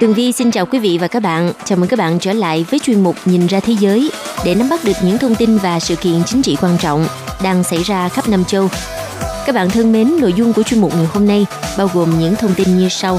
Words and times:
Tường 0.00 0.14
Vi 0.14 0.32
xin 0.32 0.50
chào 0.50 0.66
quý 0.66 0.78
vị 0.78 0.98
và 1.00 1.08
các 1.08 1.22
bạn. 1.22 1.52
Chào 1.64 1.78
mừng 1.78 1.88
các 1.88 1.98
bạn 1.98 2.18
trở 2.18 2.32
lại 2.32 2.66
với 2.70 2.78
chuyên 2.78 3.02
mục 3.02 3.16
Nhìn 3.24 3.46
ra 3.46 3.60
thế 3.60 3.74
giới 3.80 4.10
để 4.44 4.54
nắm 4.54 4.68
bắt 4.68 4.80
được 4.84 4.92
những 5.02 5.18
thông 5.18 5.34
tin 5.34 5.58
và 5.58 5.80
sự 5.80 5.96
kiện 5.96 6.24
chính 6.26 6.42
trị 6.42 6.56
quan 6.60 6.78
trọng 6.78 7.06
đang 7.42 7.64
xảy 7.64 7.82
ra 7.82 8.08
khắp 8.08 8.28
Nam 8.28 8.44
châu. 8.44 8.68
Các 9.46 9.54
bạn 9.54 9.70
thân 9.70 9.92
mến, 9.92 10.20
nội 10.20 10.32
dung 10.32 10.52
của 10.52 10.62
chuyên 10.62 10.80
mục 10.80 10.94
ngày 10.94 11.06
hôm 11.06 11.26
nay 11.26 11.46
bao 11.78 11.90
gồm 11.94 12.18
những 12.18 12.36
thông 12.36 12.54
tin 12.54 12.78
như 12.78 12.88
sau. 12.88 13.18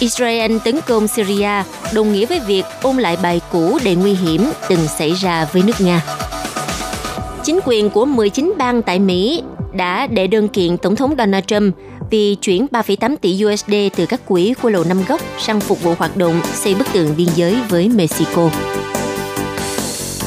Israel 0.00 0.56
tấn 0.64 0.80
công 0.86 1.08
Syria 1.08 1.62
đồng 1.94 2.12
nghĩa 2.12 2.26
với 2.26 2.40
việc 2.40 2.64
ôn 2.82 2.96
lại 2.96 3.16
bài 3.22 3.40
cũ 3.52 3.78
đầy 3.84 3.96
nguy 3.96 4.14
hiểm 4.14 4.50
từng 4.68 4.88
xảy 4.88 5.12
ra 5.12 5.46
với 5.52 5.62
nước 5.62 5.80
Nga. 5.80 6.02
Chính 7.42 7.60
quyền 7.64 7.90
của 7.90 8.04
19 8.04 8.54
bang 8.58 8.82
tại 8.82 8.98
Mỹ 8.98 9.42
đã 9.72 10.06
đệ 10.06 10.26
đơn 10.26 10.48
kiện 10.48 10.76
Tổng 10.76 10.96
thống 10.96 11.14
Donald 11.18 11.44
Trump 11.46 11.74
vì 12.10 12.34
chuyển 12.34 12.66
3,8 12.70 13.16
tỷ 13.16 13.44
USD 13.44 13.74
từ 13.96 14.06
các 14.06 14.20
quỹ 14.26 14.54
của 14.62 14.70
Lầu 14.70 14.84
Năm 14.84 15.04
Góc 15.08 15.20
sang 15.38 15.60
phục 15.60 15.82
vụ 15.82 15.94
hoạt 15.98 16.16
động 16.16 16.40
xây 16.54 16.74
bức 16.74 16.86
tường 16.92 17.14
biên 17.16 17.28
giới 17.34 17.56
với 17.68 17.88
Mexico. 17.88 18.50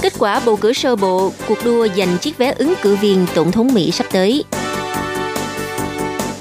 Kết 0.02 0.14
quả 0.20 0.42
bầu 0.46 0.58
cử 0.58 0.74
sơ 0.74 0.96
bộ, 0.96 1.32
cuộc 1.48 1.58
đua 1.64 1.88
giành 1.98 2.18
chiếc 2.18 2.38
vé 2.38 2.52
ứng 2.52 2.74
cử 2.82 2.96
viên 2.96 3.26
Tổng 3.36 3.52
thống 3.52 3.74
Mỹ 3.74 3.92
sắp 3.92 4.08
tới. 4.12 4.44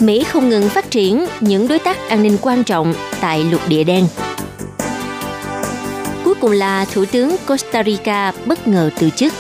Mỹ 0.01 0.25
không 0.25 0.49
ngừng 0.49 0.69
phát 0.69 0.91
triển 0.91 1.27
những 1.41 1.69
đối 1.69 1.79
tác 1.79 2.09
an 2.09 2.23
ninh 2.23 2.39
quan 2.43 2.65
trọng 2.65 2.95
tại 3.21 3.45
lục 3.45 3.61
địa 3.69 3.85
đen. 3.85 4.07
Cuối 6.25 6.35
cùng 6.41 6.51
là 6.51 6.85
Thủ 6.85 7.05
tướng 7.05 7.37
Costa 7.47 7.85
Rica 7.85 8.33
bất 8.47 8.69
ngờ 8.69 8.91
từ 9.01 9.11
chức. 9.11 9.33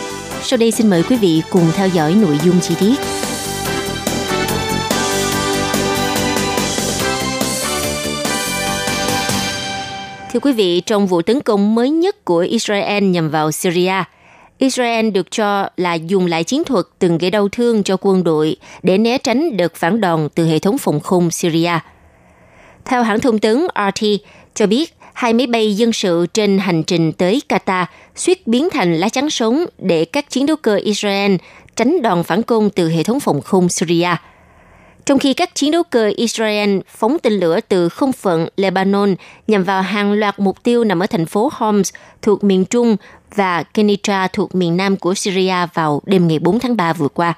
Sau 0.43 0.57
đây 0.57 0.71
xin 0.71 0.91
mời 0.91 1.03
quý 1.03 1.17
vị 1.17 1.43
cùng 1.51 1.65
theo 1.77 1.89
dõi 1.89 2.15
nội 2.15 2.39
dung 2.45 2.61
chi 2.61 2.75
tiết. 2.81 2.95
Thưa 10.39 10.51
quý 10.51 10.53
vị, 10.53 10.81
trong 10.81 11.07
vụ 11.07 11.23
tấn 11.23 11.41
công 11.41 11.75
mới 11.75 11.91
nhất 11.91 12.25
của 12.25 12.39
Israel 12.39 13.05
nhằm 13.05 13.31
vào 13.31 13.53
Syria, 13.53 14.05
Israel 14.59 15.11
được 15.11 15.31
cho 15.31 15.69
là 15.77 15.95
dùng 15.95 16.27
lại 16.27 16.45
chiến 16.45 16.65
thuật 16.65 16.87
từng 16.99 17.19
gây 17.19 17.31
đau 17.31 17.49
thương 17.49 17.83
cho 17.83 17.97
quân 18.01 18.25
đội 18.25 18.57
để 18.83 18.99
né 18.99 19.19
tránh 19.19 19.57
đợt 19.57 19.75
phản 19.75 20.01
đòn 20.01 20.29
từ 20.35 20.47
hệ 20.47 20.59
thống 20.59 20.79
phòng 20.79 21.01
không 21.01 21.31
Syria. 21.31 21.71
Theo 22.85 23.03
hãng 23.03 23.21
thông 23.21 23.39
tấn 23.39 23.67
RT 23.75 24.05
cho 24.55 24.67
biết, 24.67 24.97
hai 25.13 25.33
máy 25.33 25.47
bay 25.47 25.77
dân 25.77 25.93
sự 25.93 26.27
trên 26.35 26.59
hành 26.59 26.83
trình 26.83 27.13
tới 27.13 27.43
Qatar 27.49 27.85
suýt 28.17 28.47
biến 28.47 28.69
thành 28.71 28.95
lá 28.95 29.09
chắn 29.09 29.31
sống 29.31 29.65
để 29.79 30.05
các 30.05 30.31
chiến 30.31 30.47
đấu 30.47 30.57
cơ 30.57 30.77
Israel 30.77 31.37
tránh 31.77 32.03
đòn 32.03 32.23
phản 32.23 32.43
công 32.43 32.71
từ 32.71 32.91
hệ 32.91 33.03
thống 33.03 33.21
phòng 33.21 33.41
không 33.41 33.69
Syria– 33.69 34.17
trong 35.09 35.19
khi 35.19 35.35
các 35.35 35.55
chiến 35.55 35.71
đấu 35.71 35.83
cơ 35.83 36.13
Israel 36.17 36.79
phóng 36.87 37.17
tên 37.23 37.33
lửa 37.33 37.61
từ 37.69 37.89
không 37.89 38.13
phận 38.13 38.49
Lebanon 38.57 39.15
nhằm 39.47 39.65
vào 39.65 39.83
hàng 39.83 40.13
loạt 40.13 40.39
mục 40.39 40.63
tiêu 40.63 40.85
nằm 40.85 41.03
ở 41.03 41.07
thành 41.07 41.27
phố 41.27 41.51
Homs 41.53 41.93
thuộc 42.23 42.45
miền 42.45 42.65
Trung 42.65 42.97
và 43.35 43.63
Kenitra 43.63 44.29
thuộc 44.29 44.55
miền 44.55 44.77
Nam 44.77 44.97
của 44.97 45.15
Syria 45.15 45.67
vào 45.75 46.03
đêm 46.07 46.29
ngày 46.29 46.39
4 46.39 46.59
tháng 46.61 46.77
3 46.77 46.93
vừa 46.93 47.09
qua. 47.09 47.35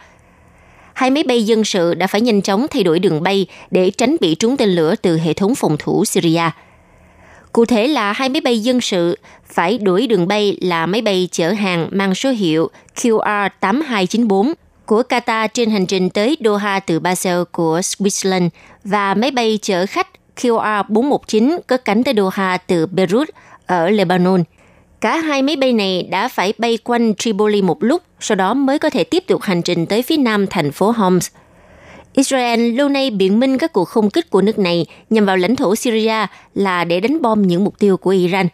Hai 0.93 1.11
máy 1.11 1.23
bay 1.23 1.47
dân 1.47 1.65
sự 1.65 1.95
đã 1.95 2.07
phải 2.07 2.21
nhanh 2.21 2.43
chóng 2.43 2.67
thay 2.71 2.83
đổi 2.83 2.99
đường 2.99 3.23
bay 3.23 3.47
để 3.71 3.91
tránh 3.91 4.17
bị 4.21 4.35
trúng 4.35 4.57
tên 4.57 4.69
lửa 4.69 4.95
từ 5.03 5.19
hệ 5.19 5.33
thống 5.33 5.55
phòng 5.55 5.77
thủ 5.79 6.05
Syria. 6.05 6.51
Cụ 7.53 7.65
thể 7.65 7.89
là 7.89 8.13
hai 8.13 8.29
máy 8.29 8.41
bay 8.41 8.59
dân 8.59 8.81
sự 8.81 9.19
phải 9.47 9.79
đổi 9.79 10.07
đường 10.07 10.29
bay 10.29 10.59
là 10.61 10.87
máy 10.87 11.03
bay 11.03 11.29
chở 11.33 11.53
hàng 11.53 11.89
mang 11.91 12.15
số 12.15 12.31
hiệu 12.31 12.71
QR8294 12.97 14.53
của 14.91 15.03
Qatar 15.09 15.49
trên 15.55 15.71
hành 15.71 15.87
trình 15.87 16.11
tới 16.11 16.37
Doha 16.45 16.81
từ 16.81 17.01
Basel 17.01 17.43
của 17.53 17.81
Switzerland 17.81 18.49
và 18.85 19.15
máy 19.15 19.31
bay 19.31 19.59
chở 19.63 19.87
khách 19.87 20.09
QR419 20.37 21.59
cất 21.67 21.85
cánh 21.85 22.05
tới 22.05 22.15
Doha 22.17 22.57
từ 22.57 22.87
Beirut 22.87 23.29
ở 23.67 23.91
Lebanon. 23.91 24.45
Cả 25.01 25.17
hai 25.17 25.43
máy 25.43 25.57
bay 25.57 25.73
này 25.73 26.09
đã 26.11 26.29
phải 26.29 26.53
bay 26.59 26.79
quanh 26.85 27.15
Tripoli 27.15 27.63
một 27.63 27.83
lúc, 27.85 28.03
sau 28.21 28.37
đó 28.37 28.55
mới 28.55 28.79
có 28.79 28.91
thể 28.91 29.05
tiếp 29.05 29.25
tục 29.27 29.43
hành 29.43 29.63
trình 29.63 29.87
tới 29.87 30.03
phía 30.03 30.17
nam 30.17 30.47
thành 30.47 30.73
phố 30.73 30.91
Homs. 30.91 31.29
Israel 32.13 32.77
lâu 32.77 32.89
nay 32.89 33.11
biện 33.11 33.41
minh 33.41 33.59
các 33.59 33.73
cuộc 33.73 33.85
không 33.85 34.11
kích 34.11 34.31
của 34.31 34.43
nước 34.43 34.59
này 34.59 34.87
nhằm 35.11 35.27
vào 35.27 35.37
lãnh 35.37 35.57
thổ 35.57 35.77
Syria 35.77 36.27
là 36.55 36.85
để 36.85 37.01
đánh 37.01 37.23
bom 37.23 37.43
những 37.43 37.65
mục 37.65 37.79
tiêu 37.79 37.97
của 37.97 38.11
Iran. 38.11 38.49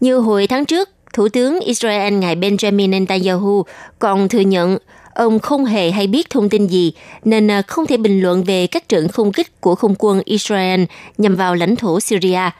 Như 0.00 0.18
hồi 0.18 0.46
tháng 0.46 0.64
trước, 0.64 0.90
Thủ 1.14 1.28
tướng 1.28 1.60
Israel 1.60 2.14
ngài 2.14 2.36
Benjamin 2.36 2.90
Netanyahu 2.90 3.64
còn 3.98 4.28
thừa 4.28 4.40
nhận 4.40 4.78
ông 5.14 5.38
không 5.38 5.64
hề 5.64 5.90
hay 5.90 6.06
biết 6.06 6.30
thông 6.30 6.48
tin 6.48 6.66
gì 6.66 6.92
nên 7.24 7.48
ờ, 7.48 7.62
không 7.66 7.86
thể 7.86 7.96
bình 7.96 8.22
luận 8.22 8.44
về 8.44 8.66
các 8.66 8.88
trận 8.88 9.08
không 9.08 9.32
kích 9.32 9.60
của 9.60 9.74
không 9.74 9.94
quân 9.98 10.22
Israel 10.24 10.84
nhằm 11.18 11.36
vào 11.36 11.54
lãnh 11.54 11.76
thổ 11.76 12.00
Syria. 12.00 12.50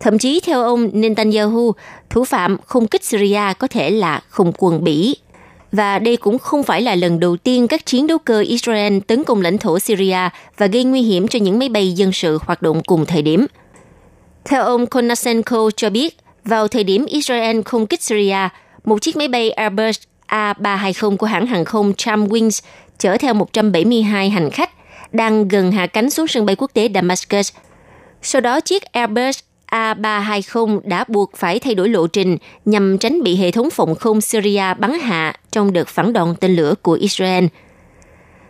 Thậm 0.00 0.18
chí 0.18 0.40
theo 0.40 0.62
ông 0.62 0.90
Netanyahu, 0.92 1.72
thủ 2.10 2.24
phạm 2.24 2.56
không 2.66 2.86
kích 2.86 3.04
Syria 3.04 3.42
có 3.58 3.68
thể 3.68 3.90
là 3.90 4.20
không 4.28 4.52
quân 4.58 4.84
Bỉ. 4.84 5.16
Và 5.72 5.98
đây 5.98 6.16
cũng 6.16 6.38
không 6.38 6.62
phải 6.62 6.82
là 6.82 6.94
lần 6.94 7.20
đầu 7.20 7.36
tiên 7.36 7.68
các 7.68 7.86
chiến 7.86 8.06
đấu 8.06 8.18
cơ 8.18 8.40
Israel 8.40 8.98
tấn 9.06 9.24
công 9.24 9.40
lãnh 9.40 9.58
thổ 9.58 9.78
Syria 9.78 10.28
và 10.58 10.66
gây 10.66 10.84
nguy 10.84 11.02
hiểm 11.02 11.28
cho 11.28 11.38
những 11.38 11.58
máy 11.58 11.68
bay 11.68 11.92
dân 11.92 12.12
sự 12.12 12.38
hoạt 12.42 12.62
động 12.62 12.82
cùng 12.86 13.06
thời 13.06 13.22
điểm. 13.22 13.46
Theo 14.44 14.62
ông 14.62 14.86
Konasenko 14.86 15.70
cho 15.76 15.90
biết, 15.90 16.16
vào 16.44 16.68
thời 16.68 16.84
điểm 16.84 17.06
Israel 17.06 17.60
không 17.64 17.86
kích 17.86 18.02
Syria, 18.02 18.48
một 18.84 19.02
chiếc 19.02 19.16
máy 19.16 19.28
bay 19.28 19.50
Airbus 19.50 19.98
A320 20.34 21.16
của 21.16 21.26
hãng 21.26 21.46
hàng 21.46 21.64
không 21.64 21.92
Tramwings 21.92 22.62
chở 22.98 23.16
theo 23.18 23.34
172 23.34 24.30
hành 24.30 24.50
khách 24.50 24.70
đang 25.12 25.48
gần 25.48 25.72
hạ 25.72 25.86
cánh 25.86 26.10
xuống 26.10 26.26
sân 26.26 26.46
bay 26.46 26.56
quốc 26.56 26.70
tế 26.74 26.88
Damascus. 26.94 27.52
Sau 28.22 28.40
đó 28.40 28.60
chiếc 28.60 28.82
Airbus 28.82 29.38
A320 29.70 30.80
đã 30.84 31.04
buộc 31.08 31.36
phải 31.36 31.58
thay 31.58 31.74
đổi 31.74 31.88
lộ 31.88 32.06
trình 32.06 32.36
nhằm 32.64 32.98
tránh 32.98 33.22
bị 33.22 33.36
hệ 33.36 33.50
thống 33.50 33.70
phòng 33.70 33.94
không 33.94 34.20
Syria 34.20 34.74
bắn 34.78 34.98
hạ 35.00 35.34
trong 35.50 35.72
đợt 35.72 35.88
phản 35.88 36.12
đòn 36.12 36.34
tên 36.40 36.56
lửa 36.56 36.74
của 36.82 36.92
Israel. 36.92 37.44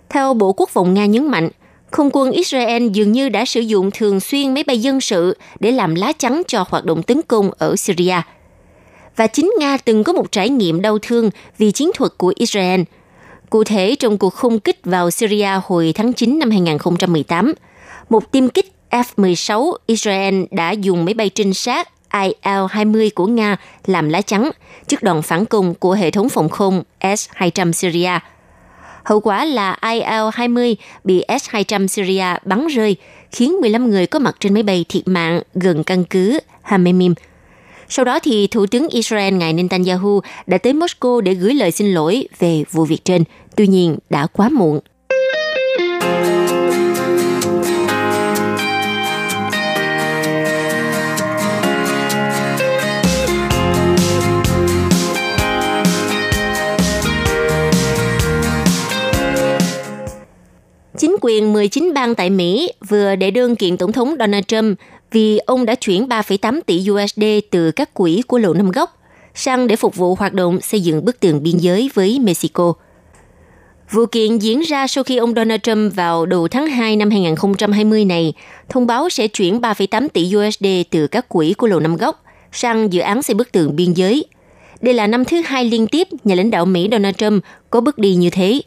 Theo 0.09 0.35
Bộ 0.35 0.53
Quốc 0.53 0.71
phòng 0.71 0.95
Nga 0.95 1.07
nhấn 1.07 1.31
mạnh, 1.31 1.49
không 1.91 2.11
quân 2.13 2.31
Israel 2.31 2.89
dường 2.89 3.13
như 3.13 3.29
đã 3.29 3.45
sử 3.45 3.61
dụng 3.61 3.91
thường 3.91 4.21
xuyên 4.21 4.55
máy 4.55 4.65
bay 4.67 4.79
dân 4.79 5.01
sự 5.01 5.37
để 5.61 5.73
làm 5.73 5.95
lá 5.95 6.13
chắn 6.13 6.43
cho 6.47 6.65
hoạt 6.69 6.85
động 6.85 7.03
tấn 7.03 7.23
công 7.23 7.51
ở 7.59 7.77
Syria– 7.77 8.17
và 9.17 9.27
chính 9.27 9.53
Nga 9.59 9.77
từng 9.77 10.05
có 10.05 10.13
một 10.13 10.33
trải 10.33 10.49
nghiệm 10.49 10.83
đau 10.83 10.99
thương 11.03 11.31
vì 11.59 11.71
chiến 11.71 11.91
thuật 11.95 12.13
của 12.19 12.33
Israel. 12.37 12.81
Cụ 13.51 13.65
thể, 13.65 13.95
trong 13.95 14.19
cuộc 14.19 14.35
không 14.35 14.61
kích 14.61 14.79
vào 14.85 15.11
Syria 15.11 15.61
hồi 15.65 15.93
tháng 15.95 16.13
9 16.13 16.39
năm 16.39 16.51
2018, 16.51 17.55
một 18.09 18.33
tiêm 18.33 18.49
kích 18.49 18.73
F-16 18.91 19.73
Israel 19.87 20.43
đã 20.51 20.71
dùng 20.71 21.05
máy 21.05 21.15
bay 21.15 21.29
trinh 21.29 21.55
sát 21.55 21.89
IL-20 22.11 23.11
của 23.15 23.27
Nga 23.27 23.57
làm 23.87 24.09
lá 24.09 24.23
chắn 24.23 24.51
trước 24.89 25.03
đòn 25.03 25.23
phản 25.23 25.45
công 25.45 25.75
của 25.75 25.93
hệ 25.93 26.11
thống 26.11 26.29
phòng 26.29 26.49
không 26.49 26.83
S-200 27.01 27.73
Syria. 27.73 28.19
Hậu 29.05 29.21
quả 29.21 29.45
là 29.45 29.79
IL-20 29.81 30.75
bị 31.05 31.25
S-200 31.29 31.87
Syria 31.87 32.27
bắn 32.45 32.67
rơi, 32.67 32.97
khiến 33.33 33.53
15 33.53 33.91
người 33.91 34.07
có 34.07 34.19
mặt 34.19 34.37
trên 34.41 34.55
máy 34.55 34.63
bay 34.63 34.85
thiệt 34.89 35.09
mạng 35.09 35.43
gần 35.55 35.85
căn 35.85 36.05
cứ 36.05 36.41
Hamemim– 36.63 37.15
sau 37.97 38.05
đó 38.05 38.19
thì 38.23 38.47
Thủ 38.47 38.67
tướng 38.67 38.89
Israel 38.89 39.35
ngài 39.35 39.53
Netanyahu 39.53 40.21
đã 40.47 40.59
tới 40.59 40.73
Moscow 40.73 41.21
để 41.21 41.35
gửi 41.35 41.55
lời 41.55 41.71
xin 41.71 41.95
lỗi 41.95 42.29
về 42.39 42.65
vụ 42.71 42.85
việc 42.85 43.05
trên. 43.05 43.25
Tuy 43.57 43.67
nhiên, 43.67 43.97
đã 44.11 44.27
quá 44.27 44.49
muộn. 44.49 44.81
Chính 60.99 61.17
quyền 61.21 61.53
19 61.53 61.95
bang 61.95 62.15
tại 62.15 62.31
Mỹ 62.31 62.73
vừa 62.89 63.17
đệ 63.17 63.31
đơn 63.31 63.57
kiện 63.57 63.77
Tổng 63.77 63.93
thống 63.93 64.15
Donald 64.19 64.45
Trump 64.47 64.79
vì 65.15 65.39
ông 65.39 65.67
đã 65.67 65.75
chuyển 65.75 66.07
3,8 66.09 66.61
tỷ 66.67 66.87
USD 66.91 67.25
từ 67.51 67.71
các 67.71 67.95
quỹ 67.95 68.23
của 68.27 68.39
Lầu 68.39 68.55
Năm 68.55 68.71
Góc 68.71 68.99
sang 69.35 69.67
để 69.67 69.77
phục 69.77 69.97
vụ 69.97 70.15
hoạt 70.15 70.33
động 70.33 70.61
xây 70.61 70.81
dựng 70.81 71.05
bức 71.05 71.21
tường 71.21 71.43
biên 71.43 71.59
giới 71.59 71.91
với 71.95 72.19
Mexico. 72.19 72.73
Vụ 73.91 74.07
kiện 74.07 74.39
diễn 74.39 74.61
ra 74.61 74.87
sau 74.87 75.05
khi 75.05 75.17
ông 75.17 75.35
Donald 75.35 75.61
Trump 75.61 75.95
vào 75.95 76.27
đầu 76.27 76.49
tháng 76.49 76.67
2 76.67 76.97
năm 76.97 77.11
2020 77.11 78.05
này 78.05 78.33
thông 78.69 78.87
báo 78.87 79.09
sẽ 79.09 79.29
chuyển 79.29 79.61
3,8 79.61 80.09
tỷ 80.09 80.33
USD 80.37 80.67
từ 80.91 81.07
các 81.07 81.29
quỹ 81.29 81.55
của 81.55 81.67
Lầu 81.67 81.81
Năm 81.81 81.97
Góc 81.97 82.25
sang 82.53 82.93
dự 82.93 83.01
án 83.01 83.23
xây 83.23 83.35
bức 83.35 83.53
tường 83.53 83.77
biên 83.77 83.93
giới. 83.93 84.25
Đây 84.81 84.95
là 84.95 85.07
năm 85.07 85.25
thứ 85.25 85.43
hai 85.45 85.65
liên 85.65 85.87
tiếp 85.87 86.09
nhà 86.25 86.35
lãnh 86.35 86.51
đạo 86.51 86.67
Mỹ 86.67 86.89
Donald 86.93 87.17
Trump 87.17 87.45
có 87.71 87.81
bước 87.81 87.99
đi 87.99 88.15
như 88.15 88.31
thế. 88.31 88.61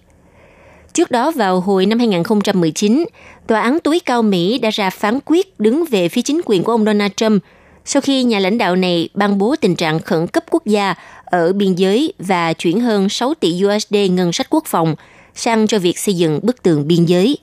Trước 0.94 1.12
đó 1.12 1.32
vào 1.32 1.60
hồi 1.60 1.86
năm 1.86 2.00
2019, 2.00 3.06
Tòa 3.48 3.62
án 3.62 3.80
tối 3.80 4.00
cao 4.06 4.22
Mỹ 4.22 4.60
đã 4.60 4.70
ra 4.70 4.90
phán 4.90 5.20
quyết 5.26 5.60
đứng 5.60 5.86
về 5.86 6.10
phía 6.10 6.22
chính 6.22 6.42
quyền 6.46 6.64
của 6.64 6.72
ông 6.72 6.86
Donald 6.86 7.12
Trump 7.16 7.44
sau 7.86 8.02
khi 8.02 8.24
nhà 8.24 8.40
lãnh 8.40 8.58
đạo 8.58 8.76
này 8.76 9.10
ban 9.14 9.38
bố 9.38 9.56
tình 9.62 9.76
trạng 9.76 10.00
khẩn 10.00 10.28
cấp 10.28 10.44
quốc 10.50 10.66
gia 10.66 10.96
ở 11.26 11.54
biên 11.54 11.76
giới 11.76 12.14
và 12.20 12.54
chuyển 12.54 12.80
hơn 12.80 13.10
6 13.10 13.34
tỷ 13.34 13.62
USD 13.66 13.96
ngân 14.12 14.34
sách 14.34 14.48
quốc 14.50 14.66
phòng 14.66 14.96
sang 15.36 15.68
cho 15.68 15.80
việc 15.80 16.00
xây 16.00 16.16
dựng 16.16 16.40
bức 16.44 16.64
tường 16.64 16.88
biên 16.88 17.06
giới. 17.06 17.38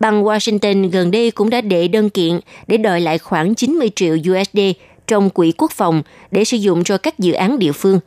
Bang 0.00 0.24
Washington 0.24 0.90
gần 0.90 1.10
đây 1.10 1.30
cũng 1.30 1.50
đã 1.50 1.60
đệ 1.60 1.88
đơn 1.88 2.10
kiện 2.10 2.40
để 2.66 2.76
đòi 2.76 3.00
lại 3.00 3.18
khoảng 3.18 3.54
90 3.54 3.90
triệu 3.96 4.14
USD 4.14 4.58
trong 5.06 5.30
quỹ 5.30 5.52
quốc 5.58 5.72
phòng 5.72 6.02
để 6.30 6.44
sử 6.44 6.56
dụng 6.56 6.84
cho 6.84 6.98
các 6.98 7.18
dự 7.18 7.32
án 7.32 7.58
địa 7.58 7.72
phương. 7.72 8.00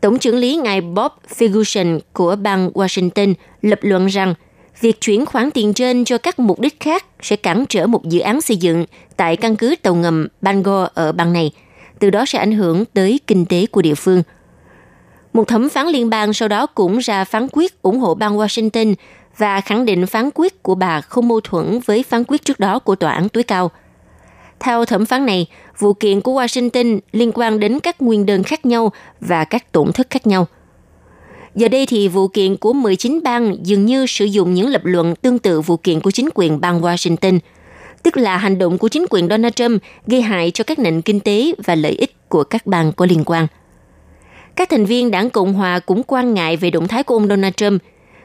Tổng 0.00 0.18
trưởng 0.18 0.36
lý 0.36 0.56
ngài 0.56 0.80
Bob 0.80 1.12
Ferguson 1.38 2.00
của 2.12 2.36
bang 2.36 2.70
Washington 2.70 3.34
lập 3.62 3.78
luận 3.82 4.06
rằng 4.06 4.34
việc 4.80 5.00
chuyển 5.00 5.26
khoản 5.26 5.50
tiền 5.50 5.74
trên 5.74 6.04
cho 6.04 6.18
các 6.18 6.38
mục 6.38 6.60
đích 6.60 6.80
khác 6.80 7.04
sẽ 7.20 7.36
cản 7.36 7.64
trở 7.68 7.86
một 7.86 8.04
dự 8.04 8.20
án 8.20 8.40
xây 8.40 8.56
dựng 8.56 8.84
tại 9.16 9.36
căn 9.36 9.56
cứ 9.56 9.74
tàu 9.82 9.94
ngầm 9.94 10.28
Bangor 10.40 10.88
ở 10.94 11.12
bang 11.12 11.32
này, 11.32 11.50
từ 11.98 12.10
đó 12.10 12.24
sẽ 12.26 12.38
ảnh 12.38 12.52
hưởng 12.52 12.84
tới 12.84 13.20
kinh 13.26 13.46
tế 13.46 13.66
của 13.66 13.82
địa 13.82 13.94
phương. 13.94 14.22
Một 15.32 15.48
thẩm 15.48 15.68
phán 15.68 15.86
liên 15.86 16.10
bang 16.10 16.32
sau 16.32 16.48
đó 16.48 16.66
cũng 16.66 16.98
ra 16.98 17.24
phán 17.24 17.46
quyết 17.52 17.82
ủng 17.82 17.98
hộ 17.98 18.14
bang 18.14 18.36
Washington 18.36 18.94
và 19.36 19.60
khẳng 19.60 19.84
định 19.84 20.06
phán 20.06 20.30
quyết 20.34 20.62
của 20.62 20.74
bà 20.74 21.00
không 21.00 21.28
mâu 21.28 21.40
thuẫn 21.40 21.80
với 21.84 22.02
phán 22.02 22.24
quyết 22.24 22.44
trước 22.44 22.60
đó 22.60 22.78
của 22.78 22.94
tòa 22.94 23.12
án 23.12 23.28
tối 23.28 23.42
cao. 23.42 23.70
Theo 24.60 24.84
thẩm 24.84 25.06
phán 25.06 25.26
này, 25.26 25.46
vụ 25.78 25.92
kiện 25.92 26.20
của 26.20 26.32
Washington 26.32 26.98
liên 27.12 27.32
quan 27.34 27.60
đến 27.60 27.80
các 27.80 28.02
nguyên 28.02 28.26
đơn 28.26 28.42
khác 28.42 28.66
nhau 28.66 28.92
và 29.20 29.44
các 29.44 29.72
tổn 29.72 29.92
thất 29.92 30.10
khác 30.10 30.26
nhau. 30.26 30.46
Giờ 31.54 31.68
đây 31.68 31.86
thì 31.86 32.08
vụ 32.08 32.28
kiện 32.28 32.56
của 32.56 32.72
19 32.72 33.20
bang 33.24 33.56
dường 33.62 33.86
như 33.86 34.06
sử 34.06 34.24
dụng 34.24 34.54
những 34.54 34.68
lập 34.68 34.80
luận 34.84 35.14
tương 35.16 35.38
tự 35.38 35.60
vụ 35.60 35.76
kiện 35.76 36.00
của 36.00 36.10
chính 36.10 36.28
quyền 36.34 36.60
bang 36.60 36.80
Washington, 36.80 37.38
tức 38.02 38.16
là 38.16 38.36
hành 38.36 38.58
động 38.58 38.78
của 38.78 38.88
chính 38.88 39.06
quyền 39.10 39.28
Donald 39.28 39.54
Trump 39.54 39.82
gây 40.06 40.22
hại 40.22 40.50
cho 40.50 40.64
các 40.64 40.78
nền 40.78 41.02
kinh 41.02 41.20
tế 41.20 41.52
và 41.64 41.74
lợi 41.74 41.92
ích 41.92 42.28
của 42.28 42.44
các 42.44 42.66
bang 42.66 42.92
có 42.92 43.06
liên 43.06 43.24
quan. 43.24 43.46
Các 44.56 44.68
thành 44.70 44.84
viên 44.84 45.10
đảng 45.10 45.30
Cộng 45.30 45.52
Hòa 45.52 45.78
cũng 45.78 46.02
quan 46.02 46.34
ngại 46.34 46.56
về 46.56 46.70
động 46.70 46.88
thái 46.88 47.02
của 47.02 47.14
ông 47.14 47.28
Donald 47.28 47.54
Trump. 47.54 47.82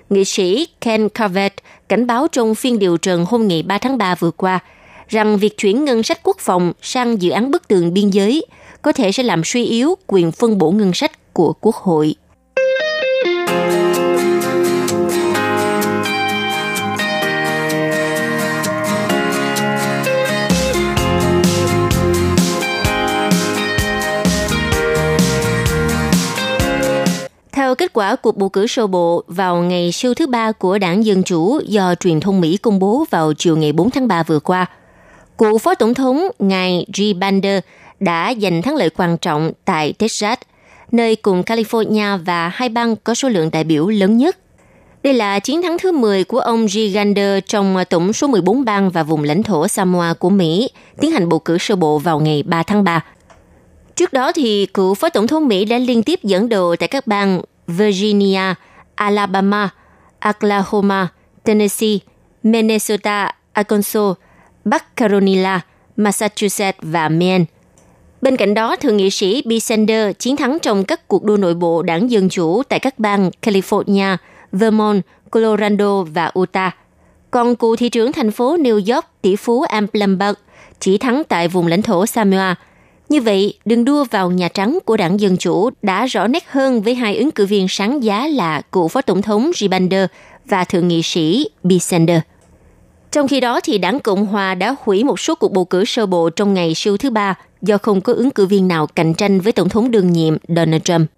Nghị 0.10 0.26
sĩ 0.26 0.68
Ken 0.82 1.10
Carvet 1.10 1.54
cảnh 1.90 2.08
báo 2.08 2.28
trong 2.32 2.56
phiên 2.56 2.80
điều 2.80 2.98
trần 2.98 3.26
hôm 3.26 3.48
ngày 3.48 3.64
3 3.64 3.78
tháng 3.78 3.98
3 3.98 4.16
vừa 4.16 4.32
qua– 4.32 4.60
rằng 5.08 5.38
việc 5.38 5.58
chuyển 5.58 5.86
ngân 5.86 6.04
sách 6.04 6.20
quốc 6.24 6.38
phòng 6.40 6.74
sang 6.82 7.22
dự 7.22 7.30
án 7.30 7.52
bức 7.52 7.68
tường 7.68 7.94
biên 7.94 8.10
giới 8.10 8.46
có 8.82 8.92
thể 8.92 9.12
sẽ 9.12 9.24
làm 9.24 9.44
suy 9.44 9.66
yếu 9.66 9.96
quyền 10.08 10.32
phân 10.32 10.58
bổ 10.58 10.72
ngân 10.72 10.94
sách 10.94 11.34
của 11.34 11.54
Quốc 11.62 11.76
hội. 11.76 12.16
Theo 27.52 27.76
kết 27.76 27.94
quả 27.94 28.16
cuộc 28.16 28.38
bầu 28.38 28.50
cử 28.50 28.68
sơ 28.68 28.88
bộ 28.88 29.24
vào 29.28 29.58
ngày 29.58 29.92
siêu 29.92 30.14
thứ 30.14 30.28
ba 30.28 30.52
của 30.52 30.78
đảng 30.78 31.06
Dân 31.06 31.24
Chủ 31.24 31.60
do 31.66 31.96
truyền 31.96 32.20
thông 32.20 32.42
Mỹ 32.42 32.58
công 32.58 32.80
bố 32.80 33.06
vào 33.10 33.34
chiều 33.34 33.58
ngày 33.58 33.72
4 33.72 33.90
tháng 33.90 34.08
3 34.08 34.24
vừa 34.24 34.40
qua– 34.40 34.66
Cựu 35.38 35.58
Phó 35.58 35.76
Tổng 35.76 35.94
thống 35.94 36.28
ngài 36.40 36.86
G. 36.98 37.02
Bander 37.20 37.60
đã 38.00 38.34
giành 38.42 38.62
thắng 38.62 38.76
lợi 38.76 38.90
quan 38.90 39.18
trọng 39.18 39.52
tại 39.66 39.94
Texas, 39.94 40.38
nơi 40.96 41.16
cùng 41.16 41.42
California 41.42 42.18
và 42.18 42.50
hai 42.50 42.70
bang 42.70 42.96
có 42.96 43.16
số 43.16 43.30
lượng 43.30 43.52
đại 43.52 43.64
biểu 43.64 43.88
lớn 43.88 44.18
nhất. 44.18 44.38
Đây 45.04 45.14
là 45.14 45.40
chiến 45.40 45.62
thắng 45.62 45.78
thứ 45.78 45.92
10 45.92 46.24
của 46.24 46.40
ông 46.40 46.68
Gigander 46.68 47.44
trong 47.46 47.78
ờ, 47.78 47.84
tổng 47.84 48.14
số 48.14 48.28
14 48.28 48.66
bang 48.66 48.90
và 48.90 49.04
vùng 49.04 49.24
lãnh 49.24 49.44
thổ 49.44 49.68
Samoa 49.68 50.14
của 50.14 50.30
Mỹ 50.30 50.70
tiến 51.02 51.12
hành 51.12 51.30
bầu 51.30 51.40
cử 51.40 51.58
sơ 51.58 51.76
bộ 51.76 52.00
vào 52.00 52.20
ngày 52.20 52.44
3 52.44 52.64
tháng 52.64 52.84
3. 52.84 53.04
Trước 53.96 54.14
đó 54.14 54.32
thì 54.32 54.66
cựu 54.66 54.94
Phó 54.94 55.10
Tổng 55.10 55.28
thống 55.28 55.48
Mỹ 55.48 55.66
đã 55.66 55.78
liên 55.78 56.04
tiếp 56.04 56.20
dẫn 56.24 56.50
đầu 56.50 56.76
tại 56.76 56.88
các 56.88 57.08
bang 57.08 57.42
Virginia, 57.68 58.54
Alabama, 58.96 59.70
Oklahoma, 60.20 61.08
Tennessee, 61.44 61.98
Minnesota, 62.44 63.32
Arkansas, 63.54 64.14
Bắc 64.66 64.96
Carolina, 64.96 65.62
Massachusetts 65.98 66.80
và 66.82 67.10
Maine. 67.10 67.46
Bên 68.22 68.38
cạnh 68.38 68.54
đó, 68.54 68.76
Thượng 68.76 68.98
nghị 68.98 69.10
sĩ 69.10 69.42
B. 69.46 69.52
Sanders 69.62 70.18
chiến 70.20 70.36
thắng 70.36 70.58
trong 70.62 70.84
các 70.84 71.08
cuộc 71.08 71.24
đua 71.24 71.38
nội 71.38 71.54
bộ 71.54 71.82
đảng 71.82 72.12
Dân 72.12 72.30
Chủ 72.30 72.64
tại 72.70 72.80
các 72.80 73.00
bang 73.00 73.30
California, 73.42 74.18
Vermont, 74.52 75.02
Colorado 75.32 76.04
và 76.04 76.32
Utah. 76.40 76.76
Còn 77.32 77.56
cựu 77.56 77.76
thị 77.76 77.90
trưởng 77.90 78.12
thành 78.12 78.32
phố 78.32 78.58
New 78.58 78.94
York 78.94 79.06
tỷ 79.22 79.36
phú 79.36 79.62
Am 79.62 79.88
Plumberg 79.88 80.36
chỉ 80.80 80.98
thắng 80.98 81.24
tại 81.30 81.48
vùng 81.48 81.68
lãnh 81.68 81.82
thổ 81.82 82.06
Samoa. 82.06 82.56
Như 83.10 83.22
vậy, 83.22 83.54
đường 83.66 83.86
đua 83.86 84.04
vào 84.04 84.32
Nhà 84.32 84.48
Trắng 84.48 84.80
của 84.86 84.98
đảng 84.98 85.20
Dân 85.20 85.38
Chủ 85.38 85.70
đã 85.82 86.06
rõ 86.06 86.28
nét 86.28 86.44
hơn 86.50 86.82
với 86.82 86.96
hai 86.96 87.18
ứng 87.18 87.32
cử 87.32 87.46
viên 87.46 87.68
sáng 87.70 88.04
giá 88.04 88.28
là 88.28 88.62
cựu 88.62 88.88
Phó 88.88 89.02
Tổng 89.02 89.22
thống 89.22 89.52
Ribander 89.56 90.06
và 90.46 90.64
Thượng 90.64 90.88
nghị 90.88 91.02
sĩ 91.04 91.50
B. 91.64 91.72
Sanders. 91.82 92.24
Trong 93.12 93.28
khi 93.28 93.40
đó, 93.40 93.60
thì 93.64 93.78
đảng 93.78 94.00
Cộng 94.00 94.26
Hòa 94.26 94.56
đã 94.56 94.76
hủy 94.80 95.04
một 95.04 95.20
số 95.20 95.36
cuộc 95.36 95.52
bầu 95.52 95.66
cử 95.66 95.86
sơ 95.86 96.06
bộ 96.06 96.30
trong 96.30 96.54
ngày 96.54 96.74
siêu 96.76 96.98
thứ 96.98 97.10
ba 97.10 97.36
do 97.62 97.78
không 97.78 98.02
có 98.02 98.14
ứng 98.14 98.32
cử 98.32 98.46
viên 98.46 98.68
nào 98.68 98.88
cạnh 98.88 99.14
tranh 99.14 99.40
với 99.40 99.54
Tổng 99.54 99.70
thống 99.70 99.92
đương 99.92 100.14
nhiệm 100.14 100.38
Donald 100.48 100.82
Trump. 100.84 101.10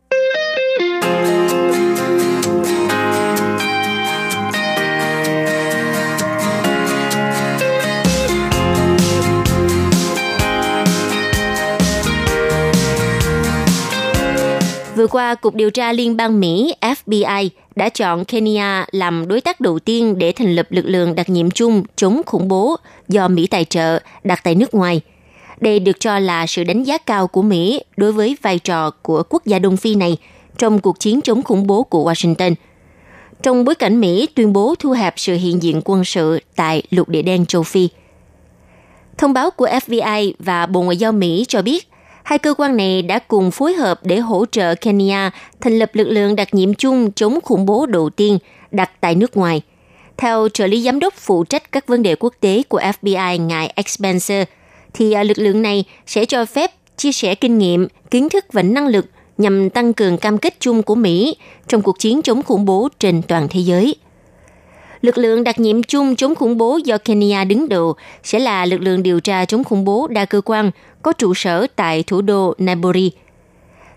Vừa 14.97 15.07
qua, 15.07 15.35
Cục 15.35 15.55
Điều 15.55 15.69
tra 15.69 15.93
Liên 15.93 16.17
bang 16.17 16.39
Mỹ 16.39 16.75
FBI 16.81 17.49
đã 17.75 17.89
chọn 17.89 18.25
Kenya 18.25 18.85
làm 18.91 19.27
đối 19.27 19.41
tác 19.41 19.61
đầu 19.61 19.79
tiên 19.79 20.17
để 20.17 20.31
thành 20.31 20.55
lập 20.55 20.67
lực 20.69 20.85
lượng 20.85 21.15
đặc 21.15 21.29
nhiệm 21.29 21.51
chung 21.51 21.83
chống 21.95 22.21
khủng 22.25 22.47
bố 22.47 22.75
do 23.07 23.27
Mỹ 23.27 23.47
tài 23.47 23.65
trợ 23.65 23.99
đặt 24.23 24.39
tại 24.43 24.55
nước 24.55 24.73
ngoài. 24.73 25.01
Đây 25.59 25.79
được 25.79 25.99
cho 25.99 26.19
là 26.19 26.47
sự 26.47 26.63
đánh 26.63 26.83
giá 26.83 26.97
cao 26.97 27.27
của 27.27 27.41
Mỹ 27.41 27.81
đối 27.97 28.11
với 28.11 28.37
vai 28.41 28.59
trò 28.59 28.89
của 28.89 29.23
quốc 29.29 29.45
gia 29.45 29.59
Đông 29.59 29.77
Phi 29.77 29.95
này 29.95 30.17
trong 30.57 30.79
cuộc 30.79 30.99
chiến 30.99 31.21
chống 31.21 31.43
khủng 31.43 31.67
bố 31.67 31.83
của 31.83 32.11
Washington. 32.11 32.53
Trong 33.43 33.65
bối 33.65 33.75
cảnh 33.75 33.99
Mỹ 33.99 34.27
tuyên 34.35 34.53
bố 34.53 34.75
thu 34.79 34.91
hẹp 34.91 35.13
sự 35.17 35.35
hiện 35.35 35.63
diện 35.63 35.81
quân 35.85 36.03
sự 36.05 36.39
tại 36.55 36.83
lục 36.89 37.09
địa 37.09 37.21
đen 37.21 37.45
châu 37.45 37.63
Phi. 37.63 37.89
Thông 39.17 39.33
báo 39.33 39.51
của 39.51 39.67
FBI 39.67 40.33
và 40.39 40.65
Bộ 40.65 40.81
Ngoại 40.81 40.97
giao 40.97 41.11
Mỹ 41.11 41.45
cho 41.47 41.61
biết 41.61 41.87
Hai 42.27 42.39
cơ 42.39 42.53
quan 42.53 42.77
này 42.77 43.01
đã 43.01 43.19
cùng 43.19 43.51
phối 43.51 43.73
hợp 43.73 43.99
để 44.03 44.19
hỗ 44.19 44.45
trợ 44.45 44.75
Kenya 44.75 45.31
thành 45.61 45.79
lập 45.79 45.91
lực 45.93 46.07
lượng 46.07 46.35
đặc 46.35 46.53
nhiệm 46.53 46.73
chung 46.73 47.11
chống 47.11 47.39
khủng 47.43 47.65
bố 47.65 47.85
đầu 47.85 48.09
tiên 48.09 48.37
đặt 48.71 48.91
tại 49.01 49.15
nước 49.15 49.37
ngoài. 49.37 49.61
Theo 50.17 50.47
trợ 50.53 50.67
lý 50.67 50.81
giám 50.81 50.99
đốc 50.99 51.13
phụ 51.13 51.43
trách 51.43 51.71
các 51.71 51.87
vấn 51.87 52.03
đề 52.03 52.15
quốc 52.15 52.33
tế 52.39 52.63
của 52.69 52.79
FBI 52.79 53.45
ngài 53.45 53.73
Expenser, 53.75 54.47
thì 54.93 55.11
à, 55.11 55.23
lực 55.23 55.37
lượng 55.37 55.61
này 55.61 55.83
sẽ 56.05 56.25
cho 56.25 56.45
phép 56.45 56.71
chia 56.97 57.11
sẻ 57.11 57.35
kinh 57.35 57.57
nghiệm, 57.57 57.87
kiến 58.11 58.29
thức 58.29 58.45
và 58.51 58.61
năng 58.61 58.87
lực 58.87 59.05
nhằm 59.37 59.69
tăng 59.69 59.93
cường 59.93 60.17
cam 60.17 60.37
kết 60.37 60.55
chung 60.59 60.83
của 60.83 60.95
Mỹ 60.95 61.35
trong 61.67 61.81
cuộc 61.81 61.99
chiến 61.99 62.21
chống 62.21 62.43
khủng 62.43 62.65
bố 62.65 62.89
trên 62.99 63.21
toàn 63.21 63.47
thế 63.49 63.59
giới. 63.59 63.95
Lực 65.01 65.17
lượng 65.17 65.43
đặc 65.43 65.59
nhiệm 65.59 65.83
chung 65.83 66.15
chống 66.15 66.35
khủng 66.35 66.57
bố 66.57 66.79
do 66.85 66.97
Kenya 66.97 67.43
đứng 67.43 67.69
đầu 67.69 67.95
sẽ 68.23 68.39
là 68.39 68.65
lực 68.65 68.81
lượng 68.81 69.03
điều 69.03 69.19
tra 69.19 69.45
chống 69.45 69.63
khủng 69.63 69.85
bố 69.85 70.07
đa 70.07 70.25
cơ 70.25 70.41
quan 70.45 70.71
có 71.01 71.13
trụ 71.13 71.33
sở 71.33 71.67
tại 71.75 72.03
thủ 72.03 72.21
đô 72.21 72.53
Nairobi. 72.57 73.11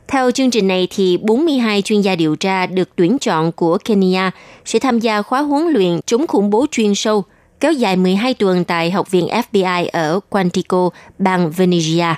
Theo 0.09 0.31
chương 0.31 0.51
trình 0.51 0.69
này 0.69 0.89
thì 0.91 1.17
42 1.17 1.83
chuyên 1.83 2.01
gia 2.01 2.17
điều 2.17 2.37
tra 2.37 2.67
được 2.67 2.89
tuyển 2.97 3.19
chọn 3.19 3.53
của 3.53 3.79
Kenya 3.85 4.31
sẽ 4.65 4.79
tham 4.79 4.99
gia 4.99 5.23
khóa 5.23 5.41
huấn 5.41 5.67
luyện 5.67 6.01
chống 6.07 6.27
khủng 6.27 6.51
bố 6.51 6.67
chuyên 6.71 6.95
sâu 6.95 7.25
kéo 7.61 7.73
dài 7.73 7.97
12 7.97 8.35
tuần 8.35 8.65
tại 8.65 8.91
Học 8.91 9.11
viện 9.11 9.27
FBI 9.27 9.89
ở 9.93 10.21
Quantico, 10.29 10.91
bang 11.19 11.51
Venezuela. 11.57 12.15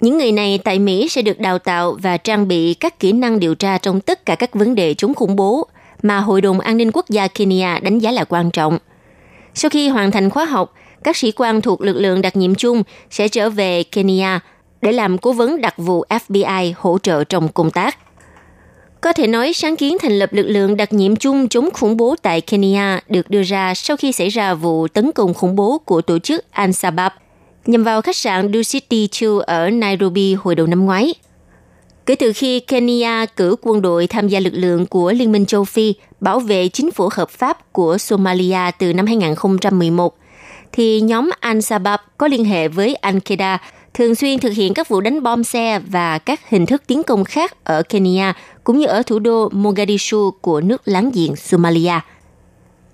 Những 0.00 0.18
người 0.18 0.32
này 0.32 0.58
tại 0.64 0.78
Mỹ 0.78 1.08
sẽ 1.08 1.22
được 1.22 1.38
đào 1.38 1.58
tạo 1.58 1.96
và 2.02 2.16
trang 2.16 2.48
bị 2.48 2.74
các 2.74 3.00
kỹ 3.00 3.12
năng 3.12 3.40
điều 3.40 3.54
tra 3.54 3.78
trong 3.78 4.00
tất 4.00 4.26
cả 4.26 4.34
các 4.34 4.54
vấn 4.54 4.74
đề 4.74 4.94
chống 4.94 5.14
khủng 5.14 5.36
bố 5.36 5.66
mà 6.02 6.18
Hội 6.18 6.40
đồng 6.40 6.60
An 6.60 6.76
ninh 6.76 6.90
Quốc 6.92 7.08
gia 7.08 7.28
Kenya 7.28 7.78
đánh 7.82 7.98
giá 7.98 8.10
là 8.10 8.24
quan 8.24 8.50
trọng. 8.50 8.78
Sau 9.54 9.68
khi 9.68 9.88
hoàn 9.88 10.10
thành 10.10 10.30
khóa 10.30 10.44
học, 10.44 10.74
các 11.04 11.16
sĩ 11.16 11.32
quan 11.32 11.60
thuộc 11.60 11.80
lực 11.80 11.96
lượng 11.96 12.22
đặc 12.22 12.36
nhiệm 12.36 12.54
chung 12.54 12.82
sẽ 13.10 13.28
trở 13.28 13.50
về 13.50 13.82
Kenya 13.82 14.40
để 14.82 14.92
làm 14.92 15.18
cố 15.18 15.32
vấn 15.32 15.60
đặc 15.60 15.74
vụ 15.76 16.04
FBI 16.08 16.72
hỗ 16.76 16.98
trợ 16.98 17.24
trong 17.24 17.48
công 17.48 17.70
tác. 17.70 17.98
Có 19.00 19.12
thể 19.12 19.26
nói 19.26 19.52
sáng 19.52 19.76
kiến 19.76 19.96
thành 20.00 20.18
lập 20.18 20.32
lực 20.32 20.46
lượng 20.46 20.76
đặc 20.76 20.92
nhiệm 20.92 21.16
chung 21.16 21.48
chống 21.48 21.68
khủng 21.72 21.96
bố 21.96 22.16
tại 22.22 22.40
Kenya 22.40 23.00
được 23.08 23.30
đưa 23.30 23.42
ra 23.42 23.74
sau 23.74 23.96
khi 23.96 24.12
xảy 24.12 24.28
ra 24.28 24.54
vụ 24.54 24.88
tấn 24.88 25.12
công 25.12 25.34
khủng 25.34 25.56
bố 25.56 25.78
của 25.78 26.02
tổ 26.02 26.18
chức 26.18 26.44
Al-Shabaab 26.54 27.10
nhằm 27.66 27.84
vào 27.84 28.02
khách 28.02 28.16
sạn 28.16 28.52
City 28.66 29.08
2 29.20 29.28
ở 29.46 29.70
Nairobi 29.70 30.34
hồi 30.34 30.54
đầu 30.54 30.66
năm 30.66 30.84
ngoái. 30.84 31.14
Kể 32.06 32.14
từ 32.14 32.32
khi 32.32 32.60
Kenya 32.60 33.26
cử 33.26 33.56
quân 33.62 33.82
đội 33.82 34.06
tham 34.06 34.28
gia 34.28 34.40
lực 34.40 34.52
lượng 34.54 34.86
của 34.86 35.12
Liên 35.12 35.32
minh 35.32 35.46
châu 35.46 35.64
Phi 35.64 35.94
bảo 36.20 36.40
vệ 36.40 36.68
chính 36.68 36.90
phủ 36.90 37.08
hợp 37.12 37.30
pháp 37.30 37.72
của 37.72 37.98
Somalia 37.98 38.70
từ 38.78 38.92
năm 38.92 39.06
2011, 39.06 40.16
thì 40.72 41.00
nhóm 41.00 41.30
Al-Shabaab 41.40 41.98
có 42.18 42.28
liên 42.28 42.44
hệ 42.44 42.68
với 42.68 42.96
Al-Qaeda 43.02 43.58
thường 43.94 44.14
xuyên 44.14 44.38
thực 44.38 44.52
hiện 44.52 44.74
các 44.74 44.88
vụ 44.88 45.00
đánh 45.00 45.22
bom 45.22 45.44
xe 45.44 45.80
và 45.86 46.18
các 46.18 46.48
hình 46.48 46.66
thức 46.66 46.82
tiến 46.86 47.02
công 47.02 47.24
khác 47.24 47.64
ở 47.64 47.82
Kenya 47.82 48.32
cũng 48.64 48.78
như 48.78 48.86
ở 48.86 49.02
thủ 49.02 49.18
đô 49.18 49.48
Mogadishu 49.52 50.30
của 50.30 50.60
nước 50.60 50.82
láng 50.84 51.10
giềng 51.14 51.36
Somalia. 51.36 52.00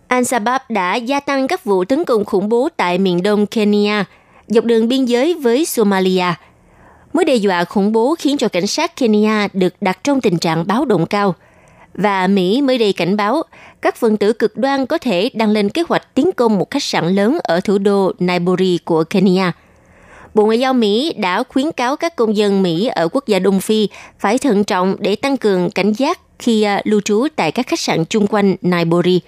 Al-Shabaab 0.09 0.61
đã 0.69 0.95
gia 0.95 1.21
tăng 1.21 1.49
các 1.49 1.65
vụ 1.65 1.85
tấn 1.85 2.05
công 2.05 2.25
khủng 2.25 2.49
bố 2.49 2.69
tại 2.77 2.99
miền 2.99 3.23
đông 3.23 3.47
Kenya, 3.47 4.05
dọc 4.47 4.65
đường 4.65 4.89
biên 4.89 5.05
giới 5.05 5.35
với 5.35 5.65
Somalia. 5.65 6.35
Mối 7.13 7.25
đe 7.25 7.35
dọa 7.35 7.65
khủng 7.65 7.93
bố 7.93 8.15
khiến 8.19 8.39
cho 8.39 8.49
cảnh 8.49 8.67
sát 8.67 8.97
Kenya 8.97 9.49
được 9.53 9.75
đặt 9.81 10.05
trong 10.05 10.21
tình 10.21 10.39
trạng 10.39 10.67
báo 10.67 10.85
động 10.85 11.07
cao. 11.07 11.35
Và 11.95 12.27
Mỹ 12.27 12.63
mới 12.63 12.79
đây 12.79 12.93
cảnh 12.93 13.17
báo, 13.17 13.43
các 13.83 13.97
phần 13.97 14.17
tử 14.17 14.33
cực 14.33 14.57
đoan 14.57 14.87
có 14.87 14.99
thể 14.99 15.31
đang 15.35 15.51
lên 15.51 15.69
kế 15.69 15.83
hoạch 15.89 16.15
tiến 16.15 16.31
công 16.33 16.59
một 16.59 16.71
khách 16.71 16.83
sạn 16.83 17.09
lớn 17.09 17.39
ở 17.43 17.61
thủ 17.61 17.79
đô 17.79 18.13
Nairobi 18.19 18.79
của 18.85 19.05
Kenya– 19.05 19.53
Bộ 20.39 20.45
Ngoại 20.45 20.61
giao 20.61 20.75
Mỹ 20.75 21.15
đã 21.17 21.43
khuyến 21.43 21.73
cáo 21.73 21.97
các 21.97 22.17
công 22.17 22.37
dân 22.37 22.63
Mỹ 22.63 22.87
ở 22.87 23.09
quốc 23.13 23.27
gia 23.27 23.39
Đông 23.39 23.61
Phi 23.61 23.89
phải 24.19 24.39
thận 24.39 24.65
trọng 24.65 24.97
để 24.99 25.17
tăng 25.17 25.37
cường 25.37 25.71
cảnh 25.71 25.93
giác 25.93 26.21
khi 26.39 26.63
à, 26.63 26.81
lưu 26.85 27.01
trú 27.01 27.27
tại 27.37 27.53
các 27.53 27.67
khách 27.67 27.81
sạn 27.81 28.05
chung 28.05 28.27
quanh 28.27 28.57
Nairobi. 28.63 29.21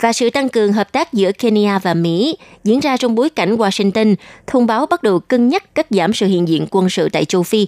Và 0.00 0.12
sự 0.12 0.30
tăng 0.30 0.48
cường 0.48 0.72
hợp 0.72 0.92
tác 0.92 1.12
giữa 1.12 1.32
Kenya 1.32 1.78
và 1.78 1.94
Mỹ 1.94 2.36
diễn 2.64 2.80
ra 2.80 2.96
trong 2.96 3.14
bối 3.14 3.30
cảnh 3.30 3.56
Washington 3.56 4.14
thông 4.46 4.66
báo 4.66 4.86
bắt 4.86 5.02
đầu 5.02 5.20
cân 5.20 5.48
nhắc 5.48 5.74
cắt 5.74 5.86
giảm 5.90 6.12
sự 6.12 6.26
hiện 6.26 6.48
diện 6.48 6.66
quân 6.70 6.90
sự 6.90 7.08
tại 7.08 7.24
châu 7.24 7.42
Phi, 7.42 7.66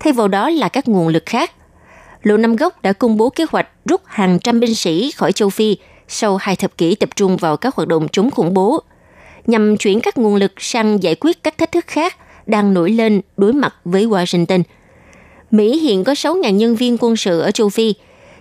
thay 0.00 0.12
vào 0.12 0.28
đó 0.28 0.50
là 0.50 0.68
các 0.68 0.88
nguồn 0.88 1.08
lực 1.08 1.22
khác. 1.26 1.52
Lộ 2.22 2.36
Năm 2.36 2.56
Góc 2.56 2.82
đã 2.82 2.92
công 2.92 3.16
bố 3.16 3.30
kế 3.30 3.44
hoạch 3.50 3.68
rút 3.84 4.00
hàng 4.04 4.38
trăm 4.38 4.60
binh 4.60 4.74
sĩ 4.74 5.10
khỏi 5.16 5.32
châu 5.32 5.50
Phi 5.50 5.76
sau 6.08 6.36
hai 6.36 6.56
thập 6.56 6.76
kỷ 6.78 6.94
tập 6.94 7.08
trung 7.16 7.36
vào 7.36 7.56
các 7.56 7.74
hoạt 7.74 7.88
động 7.88 8.08
chống 8.12 8.30
khủng 8.30 8.54
bố 8.54 8.82
nhằm 9.46 9.76
chuyển 9.76 10.00
các 10.00 10.18
nguồn 10.18 10.34
lực 10.34 10.52
sang 10.58 11.02
giải 11.02 11.14
quyết 11.14 11.42
các 11.42 11.58
thách 11.58 11.72
thức 11.72 11.86
khác 11.86 12.16
đang 12.46 12.74
nổi 12.74 12.90
lên 12.90 13.20
đối 13.36 13.52
mặt 13.52 13.74
với 13.84 14.06
Washington. 14.06 14.62
Mỹ 15.50 15.78
hiện 15.78 16.04
có 16.04 16.12
6.000 16.12 16.50
nhân 16.50 16.76
viên 16.76 16.96
quân 17.00 17.16
sự 17.16 17.40
ở 17.40 17.50
châu 17.50 17.68
Phi. 17.68 17.94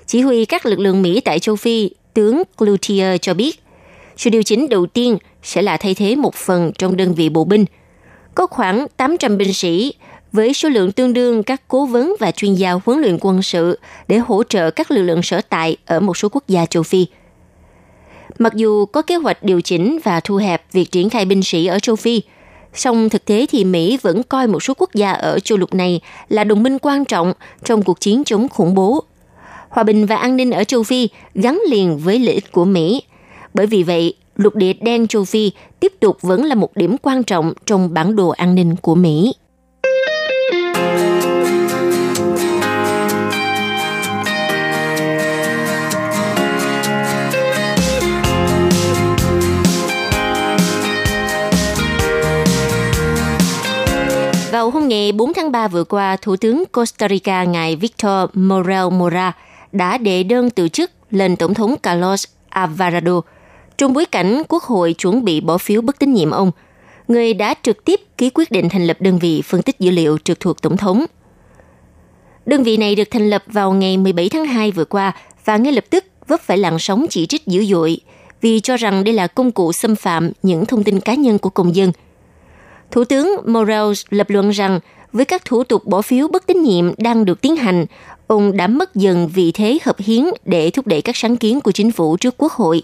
Chỉ 0.05 0.21
huy 0.21 0.45
các 0.45 0.65
lực 0.65 0.79
lượng 0.79 1.01
Mỹ 1.01 1.21
tại 1.21 1.39
châu 1.39 1.55
Phi, 1.55 1.89
tướng 2.13 2.43
Cloutier 2.57 3.21
cho 3.21 3.33
biết, 3.33 3.63
sự 4.17 4.29
điều 4.29 4.43
chỉnh 4.43 4.69
đầu 4.69 4.85
tiên 4.85 5.17
sẽ 5.43 5.61
là 5.61 5.77
thay 5.77 5.93
thế 5.93 6.15
một 6.15 6.35
phần 6.35 6.71
trong 6.77 6.97
đơn 6.97 7.13
vị 7.13 7.29
bộ 7.29 7.43
binh. 7.43 7.65
Có 8.35 8.47
khoảng 8.47 8.87
800 8.97 9.37
binh 9.37 9.53
sĩ 9.53 9.93
với 10.31 10.53
số 10.53 10.69
lượng 10.69 10.91
tương 10.91 11.13
đương 11.13 11.43
các 11.43 11.61
cố 11.67 11.85
vấn 11.85 12.15
và 12.19 12.31
chuyên 12.31 12.53
gia 12.53 12.71
huấn 12.71 12.99
luyện 12.99 13.17
quân 13.21 13.41
sự 13.41 13.79
để 14.07 14.17
hỗ 14.17 14.43
trợ 14.43 14.71
các 14.71 14.91
lực 14.91 15.01
lượng 15.01 15.23
sở 15.23 15.41
tại 15.49 15.77
ở 15.85 15.99
một 15.99 16.17
số 16.17 16.29
quốc 16.31 16.43
gia 16.47 16.65
châu 16.65 16.83
Phi– 16.83 17.05
Mặc 18.39 18.53
dù 18.53 18.85
có 18.85 19.01
kế 19.01 19.15
hoạch 19.15 19.43
điều 19.43 19.61
chỉnh 19.61 19.99
và 20.03 20.19
thu 20.19 20.35
hẹp 20.35 20.63
việc 20.71 20.91
triển 20.91 21.09
khai 21.09 21.25
binh 21.25 21.43
sĩ 21.43 21.65
ở 21.65 21.79
châu 21.79 21.95
Phi, 21.95 22.21
song 22.73 23.09
thực 23.09 23.25
tế 23.25 23.45
thì 23.49 23.63
Mỹ 23.63 23.97
vẫn 24.01 24.23
coi 24.23 24.47
một 24.47 24.63
số 24.63 24.73
quốc 24.77 24.89
gia 24.93 25.11
ở 25.11 25.39
châu 25.39 25.57
lục 25.57 25.73
này 25.73 26.01
là 26.29 26.43
đồng 26.43 26.63
minh 26.63 26.77
quan 26.81 27.05
trọng 27.05 27.33
trong 27.63 27.83
cuộc 27.83 27.99
chiến 27.99 28.23
chống 28.23 28.49
khủng 28.49 28.73
bố. 28.73 29.03
Hòa 29.69 29.83
bình 29.83 30.05
và 30.05 30.15
an 30.15 30.35
ninh 30.35 30.51
ở 30.51 30.63
châu 30.63 30.83
Phi 30.83 31.09
gắn 31.35 31.61
liền 31.69 31.97
với 31.97 32.19
lợi 32.19 32.35
ích 32.35 32.51
của 32.51 32.65
Mỹ. 32.65 33.03
Bởi 33.53 33.67
vì 33.67 33.83
vậy, 33.83 34.13
lục 34.35 34.55
địa 34.55 34.73
đen 34.73 35.07
châu 35.07 35.25
Phi 35.25 35.51
tiếp 35.79 35.93
tục 35.99 36.17
vẫn 36.21 36.45
là 36.45 36.55
một 36.55 36.75
điểm 36.75 36.95
quan 37.01 37.23
trọng 37.23 37.53
trong 37.65 37.93
bản 37.93 38.15
đồ 38.15 38.29
an 38.29 38.55
ninh 38.55 38.75
của 38.75 38.95
Mỹ. 38.95 39.33
Vào 54.51 54.69
hôm 54.69 54.87
ngày 54.87 55.11
4 55.11 55.33
tháng 55.33 55.51
3 55.51 55.67
vừa 55.67 55.83
qua, 55.83 56.17
Thủ 56.21 56.35
tướng 56.35 56.63
Costa 56.71 57.07
Rica 57.09 57.43
ngài 57.43 57.75
Victor 57.75 58.29
Morel 58.33 58.89
Mora 58.91 59.33
đã 59.71 59.97
đệ 59.97 60.23
đơn 60.23 60.49
từ 60.49 60.67
chức 60.67 60.91
lên 61.11 61.35
Tổng 61.35 61.53
thống 61.53 61.75
Carlos 61.83 62.25
Alvarado 62.49 63.21
trong 63.77 63.93
bối 63.93 64.05
cảnh 64.05 64.41
Quốc 64.49 64.63
hội 64.63 64.93
chuẩn 64.93 65.23
bị 65.23 65.41
bỏ 65.41 65.57
phiếu 65.57 65.81
bất 65.81 65.99
tín 65.99 66.13
nhiệm 66.13 66.31
ông, 66.31 66.51
người 67.07 67.33
đã 67.33 67.53
trực 67.63 67.85
tiếp 67.85 67.99
ký 68.17 68.29
quyết 68.29 68.51
định 68.51 68.69
thành 68.69 68.87
lập 68.87 68.97
đơn 68.99 69.19
vị 69.19 69.41
phân 69.41 69.61
tích 69.61 69.79
dữ 69.79 69.91
liệu 69.91 70.17
trực 70.17 70.39
thuộc 70.39 70.61
Tổng 70.61 70.77
thống. 70.77 71.05
Đơn 72.45 72.63
vị 72.63 72.77
này 72.77 72.95
được 72.95 73.07
thành 73.11 73.29
lập 73.29 73.43
vào 73.47 73.71
ngày 73.71 73.97
17 73.97 74.29
tháng 74.29 74.45
2 74.45 74.71
vừa 74.71 74.85
qua 74.85 75.15
và 75.45 75.57
ngay 75.57 75.73
lập 75.73 75.85
tức 75.89 76.05
vấp 76.27 76.41
phải 76.41 76.57
làn 76.57 76.79
sóng 76.79 77.05
chỉ 77.09 77.25
trích 77.25 77.47
dữ 77.47 77.65
dội 77.65 77.97
vì 78.41 78.59
cho 78.59 78.77
rằng 78.77 79.03
đây 79.03 79.13
là 79.13 79.27
công 79.27 79.51
cụ 79.51 79.73
xâm 79.73 79.95
phạm 79.95 80.31
những 80.43 80.65
thông 80.65 80.83
tin 80.83 80.99
cá 80.99 81.13
nhân 81.13 81.39
của 81.39 81.49
công 81.49 81.75
dân– 81.75 81.91
Thủ 82.91 83.03
tướng 83.03 83.29
Morales 83.45 84.05
lập 84.09 84.29
luận 84.29 84.49
rằng 84.49 84.79
với 85.13 85.25
các 85.25 85.45
thủ 85.45 85.63
tục 85.63 85.85
bỏ 85.85 86.01
phiếu 86.01 86.27
bất 86.27 86.47
tín 86.47 86.63
nhiệm 86.63 86.91
đang 86.97 87.25
được 87.25 87.41
tiến 87.41 87.55
hành, 87.55 87.85
ông 88.29 88.57
đã 88.57 88.67
mất 88.67 88.95
dần 88.95 89.27
vị 89.27 89.51
thế 89.51 89.77
hợp 89.85 89.95
hiến 89.99 90.23
để 90.45 90.69
thúc 90.69 90.87
đẩy 90.87 91.01
các 91.01 91.15
sáng 91.17 91.37
kiến 91.37 91.61
của 91.61 91.71
chính 91.71 91.91
phủ 91.91 92.17
trước 92.17 92.35
quốc 92.37 92.51
hội. 92.51 92.83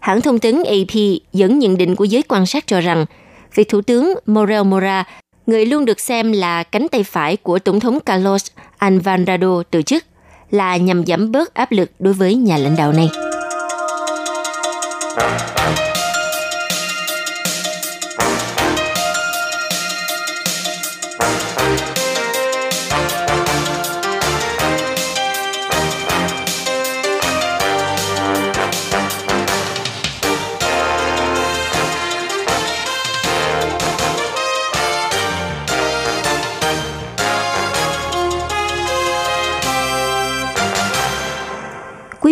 Hãng 0.00 0.20
thông 0.20 0.38
tấn 0.38 0.54
AP 0.54 0.96
dẫn 1.32 1.58
nhận 1.58 1.76
định 1.76 1.96
của 1.96 2.04
giới 2.04 2.22
quan 2.28 2.46
sát 2.46 2.66
cho 2.66 2.80
rằng, 2.80 3.06
việc 3.54 3.68
Thủ 3.68 3.80
tướng 3.80 4.14
Morel 4.26 4.62
Mora, 4.62 5.04
người 5.46 5.66
luôn 5.66 5.84
được 5.84 6.00
xem 6.00 6.32
là 6.32 6.62
cánh 6.62 6.88
tay 6.88 7.02
phải 7.02 7.36
của 7.36 7.58
Tổng 7.58 7.80
thống 7.80 8.00
Carlos 8.00 8.46
Alvarado 8.78 9.62
từ 9.70 9.82
chức, 9.82 10.04
là 10.50 10.76
nhằm 10.76 11.06
giảm 11.06 11.32
bớt 11.32 11.54
áp 11.54 11.72
lực 11.72 11.90
đối 11.98 12.14
với 12.14 12.34
nhà 12.34 12.56
lãnh 12.56 12.76
đạo 12.76 12.92
này. 12.92 13.08